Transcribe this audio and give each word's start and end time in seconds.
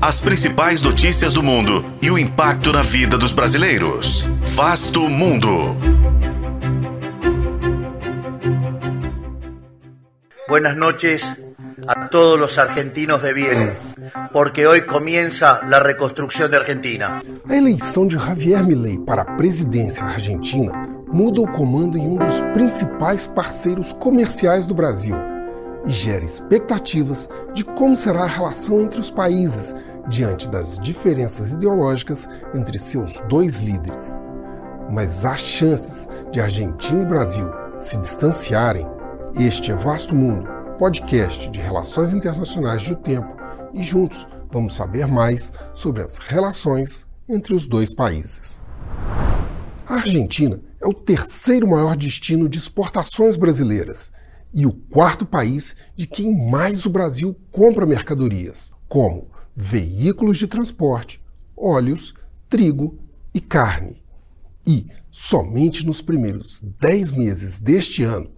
As 0.00 0.20
principais 0.20 0.80
notícias 0.80 1.32
do 1.32 1.42
mundo 1.42 1.84
e 2.00 2.08
o 2.08 2.16
impacto 2.16 2.72
na 2.72 2.82
vida 2.82 3.18
dos 3.18 3.32
brasileiros. 3.32 4.28
Vasto 4.54 5.00
Mundo. 5.08 5.76
Buenas 10.48 10.76
noches 10.76 11.26
a 11.88 12.08
todos 12.10 12.38
los 12.38 12.58
argentinos 12.58 13.20
de 13.22 13.32
bien, 13.32 13.72
porque 14.32 14.68
hoy 14.68 14.86
comienza 14.86 15.62
la 15.66 15.80
reconstrucción 15.80 16.48
de 16.48 16.58
Argentina. 16.58 17.20
A 17.48 17.56
eleição 17.56 18.06
de 18.06 18.16
Javier 18.16 18.64
Milei 18.64 19.00
para 19.00 19.22
a 19.22 19.36
presidência 19.36 20.04
argentina 20.04 20.72
muda 21.12 21.40
o 21.40 21.50
comando 21.50 21.98
em 21.98 22.06
um 22.06 22.16
dos 22.16 22.40
principais 22.54 23.26
parceiros 23.26 23.92
comerciais 23.94 24.64
do 24.64 24.74
Brasil 24.74 25.16
e 25.86 25.90
gera 25.90 26.24
expectativas 26.24 27.28
de 27.54 27.64
como 27.64 27.96
será 27.96 28.24
a 28.24 28.26
relação 28.26 28.80
entre 28.80 29.00
os 29.00 29.10
países 29.10 29.74
diante 30.08 30.48
das 30.48 30.78
diferenças 30.78 31.50
ideológicas 31.50 32.28
entre 32.54 32.78
seus 32.78 33.20
dois 33.28 33.58
líderes. 33.58 34.18
Mas 34.90 35.24
há 35.24 35.36
chances 35.36 36.08
de 36.32 36.40
Argentina 36.40 37.02
e 37.02 37.06
Brasil 37.06 37.50
se 37.78 37.96
distanciarem. 37.98 38.86
Este 39.38 39.70
é 39.70 39.74
Vasto 39.76 40.14
Mundo, 40.14 40.48
podcast 40.78 41.48
de 41.50 41.60
relações 41.60 42.12
internacionais 42.14 42.82
do 42.82 42.96
tempo, 42.96 43.36
e 43.74 43.82
juntos 43.82 44.26
vamos 44.50 44.74
saber 44.74 45.06
mais 45.06 45.52
sobre 45.74 46.02
as 46.02 46.16
relações 46.16 47.06
entre 47.28 47.54
os 47.54 47.66
dois 47.66 47.94
países. 47.94 48.62
A 49.86 49.94
Argentina 49.94 50.60
é 50.80 50.86
o 50.86 50.94
terceiro 50.94 51.68
maior 51.68 51.96
destino 51.96 52.48
de 52.48 52.58
exportações 52.58 53.36
brasileiras 53.36 54.10
e 54.52 54.66
o 54.66 54.72
quarto 54.72 55.26
país 55.26 55.76
de 55.94 56.06
quem 56.06 56.34
mais 56.50 56.86
o 56.86 56.90
Brasil 56.90 57.36
compra 57.50 57.86
mercadorias, 57.86 58.72
como 58.88 59.30
veículos 59.54 60.38
de 60.38 60.46
transporte, 60.46 61.22
óleos, 61.56 62.14
trigo 62.48 62.98
e 63.34 63.40
carne. 63.40 64.02
E, 64.66 64.86
somente 65.10 65.84
nos 65.84 66.00
primeiros 66.00 66.62
10 66.80 67.12
meses 67.12 67.58
deste 67.58 68.02
ano, 68.02 68.30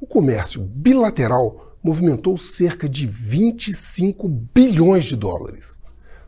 o 0.00 0.06
comércio 0.06 0.62
bilateral 0.62 1.76
movimentou 1.82 2.36
cerca 2.36 2.88
de 2.88 3.06
25 3.06 4.28
bilhões 4.28 5.04
de 5.04 5.16
dólares. 5.16 5.78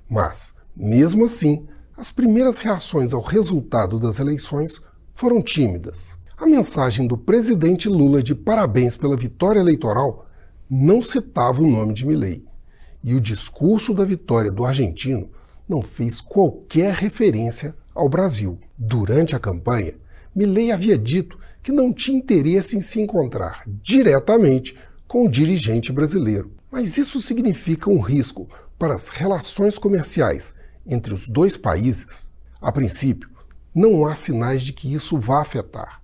Mas, 0.09 0.55
mesmo 0.77 1.25
assim, 1.25 1.67
as 1.97 2.11
primeiras 2.11 2.59
reações 2.59 3.13
ao 3.13 3.21
resultado 3.21 3.99
das 3.99 4.19
eleições 4.19 4.81
foram 5.15 5.43
tímidas. 5.43 6.19
A 6.41 6.47
mensagem 6.47 7.07
do 7.07 7.19
presidente 7.19 7.87
Lula 7.87 8.23
de 8.23 8.35
parabéns 8.35 8.97
pela 8.97 9.15
vitória 9.15 9.61
eleitoral 9.61 10.27
não 10.71 11.03
citava 11.03 11.61
o 11.61 11.71
nome 11.71 11.93
de 11.93 12.07
Milei. 12.07 12.43
E 13.05 13.15
o 13.15 13.21
discurso 13.21 13.93
da 13.93 14.07
vitória 14.07 14.51
do 14.51 14.65
argentino 14.65 15.29
não 15.69 15.83
fez 15.83 16.19
qualquer 16.19 16.95
referência 16.95 17.77
ao 17.95 18.09
Brasil. 18.09 18.59
Durante 18.79 19.37
a 19.37 19.39
campanha, 19.39 19.93
Milei 20.35 20.73
havia 20.73 20.97
dito 20.97 21.39
que 21.63 21.71
não 21.71 21.93
tinha 21.93 22.17
interesse 22.17 22.75
em 22.75 22.81
se 22.81 23.03
encontrar 23.03 23.63
diretamente 23.67 24.75
com 25.07 25.27
o 25.27 25.31
dirigente 25.31 25.93
brasileiro. 25.93 26.53
Mas 26.73 26.97
isso 26.97 27.21
significa 27.21 27.91
um 27.91 28.01
risco 28.01 28.49
para 28.79 28.95
as 28.95 29.11
relações 29.11 29.77
comerciais 29.77 30.55
entre 30.87 31.13
os 31.13 31.29
dois 31.29 31.59
países? 31.59 32.31
A 32.63 32.73
princípio, 32.73 33.29
não 33.75 34.07
há 34.07 34.15
sinais 34.15 34.63
de 34.63 34.73
que 34.73 34.91
isso 34.91 35.21
vá 35.21 35.43
afetar. 35.43 36.00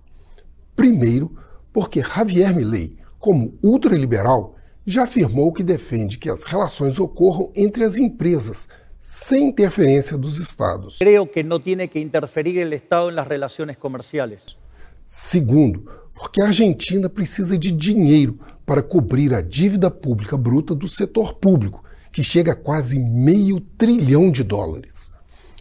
Primeiro, 0.77 1.35
porque 1.73 2.01
Javier 2.01 2.55
Milei, 2.55 2.95
como 3.17 3.57
ultraliberal, 3.63 4.55
já 4.85 5.03
afirmou 5.03 5.51
que 5.51 5.63
defende 5.63 6.19
que 6.19 6.29
as 6.29 6.45
relações 6.45 6.99
ocorram 6.99 7.51
entre 7.55 7.83
as 7.83 7.97
empresas, 7.97 8.69
sem 8.99 9.49
interferência 9.49 10.15
dos 10.15 10.37
estados. 10.39 10.99
Creo 10.99 11.25
que 11.25 11.41
não 11.41 11.59
tem 11.59 11.87
que 11.87 11.99
interferir 11.99 12.63
o 12.63 12.73
Estado 12.73 13.11
nas 13.11 13.27
relações 13.27 13.75
comerciais. 13.75 14.55
Segundo, 15.03 15.91
porque 16.13 16.41
a 16.41 16.45
Argentina 16.45 17.09
precisa 17.09 17.57
de 17.57 17.71
dinheiro 17.71 18.39
para 18.63 18.83
cobrir 18.83 19.33
a 19.33 19.41
dívida 19.41 19.89
pública 19.89 20.37
bruta 20.37 20.75
do 20.75 20.87
setor 20.87 21.33
público, 21.33 21.83
que 22.11 22.23
chega 22.23 22.51
a 22.51 22.55
quase 22.55 22.99
meio 22.99 23.59
trilhão 23.59 24.29
de 24.29 24.43
dólares. 24.43 25.11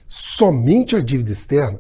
Somente 0.07 0.95
a 0.95 1.01
dívida 1.01 1.33
externa 1.33 1.79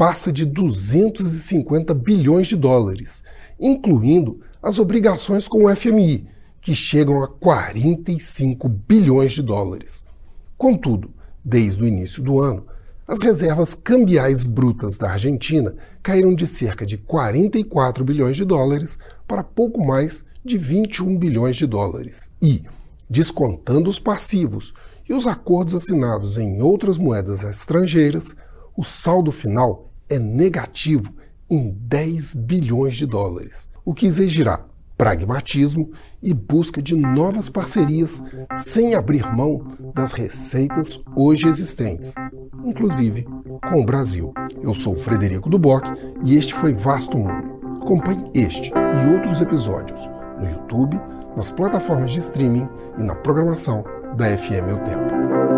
passa 0.00 0.32
de 0.32 0.46
250 0.46 1.92
bilhões 1.92 2.46
de 2.46 2.56
dólares, 2.56 3.22
incluindo 3.60 4.40
as 4.62 4.78
obrigações 4.78 5.46
com 5.46 5.66
o 5.66 5.76
FMI, 5.76 6.26
que 6.58 6.74
chegam 6.74 7.22
a 7.22 7.28
45 7.28 8.66
bilhões 8.66 9.34
de 9.34 9.42
dólares. 9.42 10.02
Contudo, 10.56 11.10
desde 11.44 11.82
o 11.82 11.86
início 11.86 12.22
do 12.22 12.40
ano, 12.40 12.64
as 13.06 13.20
reservas 13.20 13.74
cambiais 13.74 14.46
brutas 14.46 14.96
da 14.96 15.10
Argentina 15.10 15.76
caíram 16.02 16.34
de 16.34 16.46
cerca 16.46 16.86
de 16.86 16.96
44 16.96 18.02
bilhões 18.02 18.38
de 18.38 18.44
dólares 18.46 18.98
para 19.28 19.44
pouco 19.44 19.84
mais 19.84 20.24
de 20.42 20.56
21 20.56 21.18
bilhões 21.18 21.56
de 21.56 21.66
dólares. 21.66 22.32
E, 22.42 22.64
descontando 23.06 23.90
os 23.90 23.98
passivos 23.98 24.72
e 25.06 25.12
os 25.12 25.26
acordos 25.26 25.74
assinados 25.74 26.38
em 26.38 26.62
outras 26.62 26.96
moedas 26.96 27.42
estrangeiras, 27.42 28.34
o 28.74 28.82
saldo 28.82 29.30
final 29.30 29.89
é 30.10 30.18
negativo 30.18 31.14
em 31.48 31.70
10 31.70 32.34
bilhões 32.34 32.96
de 32.96 33.06
dólares, 33.06 33.68
o 33.84 33.94
que 33.94 34.06
exigirá 34.06 34.64
pragmatismo 35.00 35.92
e 36.22 36.34
busca 36.34 36.82
de 36.82 36.94
novas 36.94 37.48
parcerias 37.48 38.22
sem 38.52 38.94
abrir 38.94 39.26
mão 39.34 39.66
das 39.94 40.12
receitas 40.12 41.00
hoje 41.16 41.48
existentes, 41.48 42.14
inclusive 42.66 43.26
com 43.66 43.80
o 43.80 43.86
Brasil. 43.86 44.34
Eu 44.62 44.74
sou 44.74 44.94
Frederico 44.94 45.48
Duboc 45.48 45.86
e 46.22 46.36
este 46.36 46.52
foi 46.54 46.74
Vasto 46.74 47.16
Mundo. 47.16 47.80
Acompanhe 47.82 48.30
este 48.34 48.70
e 48.70 49.14
outros 49.14 49.40
episódios 49.40 50.00
no 50.38 50.50
YouTube, 50.50 51.00
nas 51.34 51.50
plataformas 51.50 52.12
de 52.12 52.18
streaming 52.18 52.68
e 52.98 53.02
na 53.02 53.14
programação 53.14 53.82
da 54.18 54.26
FM 54.36 54.74
O 54.74 54.84
Tempo. 54.84 55.49